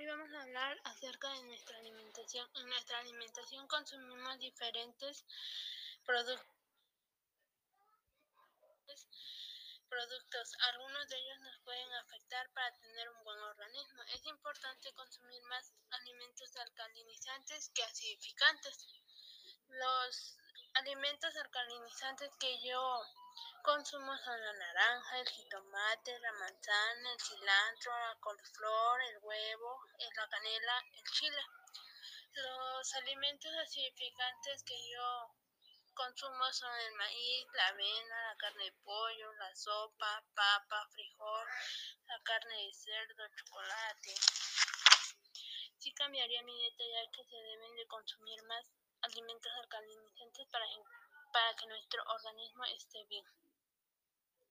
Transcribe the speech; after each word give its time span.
Hoy 0.00 0.06
vamos 0.06 0.32
a 0.32 0.40
hablar 0.40 0.80
acerca 0.84 1.28
de 1.28 1.42
nuestra 1.42 1.76
alimentación. 1.76 2.48
En 2.54 2.66
nuestra 2.70 2.98
alimentación 3.00 3.68
consumimos 3.68 4.38
diferentes 4.38 5.26
productos. 6.06 6.46
productos. 9.90 10.56
Algunos 10.72 11.06
de 11.06 11.16
ellos 11.18 11.40
nos 11.40 11.58
pueden 11.58 11.92
afectar 11.96 12.48
para 12.54 12.74
tener 12.78 13.10
un 13.10 13.24
buen 13.24 13.38
organismo. 13.40 14.02
Es 14.14 14.24
importante 14.24 14.90
consumir 14.94 15.42
más 15.42 15.70
alimentos 15.90 16.56
alcalinizantes 16.56 17.68
que 17.74 17.84
acidificantes. 17.84 18.78
Los 19.68 20.38
alimentos 20.76 21.36
alcalinizantes 21.36 22.34
que 22.36 22.58
yo 22.66 23.02
consumo 23.62 24.16
son 24.18 24.40
la 24.40 24.52
naranja, 24.52 25.20
el 25.20 25.28
jitomate, 25.28 26.18
la 26.20 26.32
manzana, 26.32 27.12
el 27.12 27.20
cilantro, 27.20 27.92
la 27.92 28.14
coliflor, 28.20 29.02
el 29.02 29.18
huevo, 29.22 29.80
la 30.16 30.28
canela, 30.28 30.84
el 30.92 31.04
chile. 31.12 31.42
Los 32.32 32.94
alimentos 32.94 33.52
acidificantes 33.52 34.62
que 34.64 34.76
yo 34.90 35.34
consumo 35.94 36.52
son 36.52 36.70
el 36.86 36.92
maíz, 36.94 37.46
la 37.54 37.68
avena, 37.68 38.28
la 38.28 38.36
carne 38.36 38.64
de 38.64 38.72
pollo, 38.84 39.32
la 39.34 39.54
sopa, 39.54 40.24
papa, 40.34 40.88
frijol, 40.92 41.46
la 42.06 42.20
carne 42.22 42.54
de 42.54 42.72
cerdo, 42.72 43.24
chocolate. 43.36 44.14
Sí 45.78 45.92
cambiaría 45.92 46.42
mi 46.42 46.56
dieta 46.56 46.84
ya 46.84 47.10
que 47.10 47.24
se 47.24 47.36
deben 47.36 47.74
de 47.76 47.86
consumir 47.86 48.42
más 48.44 48.64
alimentos 49.02 49.52
alcalinizantes 49.62 50.46
para, 50.50 50.64
para 51.32 51.54
que 51.54 51.66
nuestro 51.66 52.02
organismo 52.14 52.64
esté 52.76 53.04
bien. 53.08 53.24